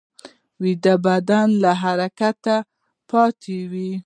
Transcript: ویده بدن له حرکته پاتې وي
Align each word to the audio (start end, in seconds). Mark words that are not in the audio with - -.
ویده 0.61 0.95
بدن 1.05 1.47
له 1.63 1.71
حرکته 1.83 2.55
پاتې 3.11 3.57
وي 3.71 3.91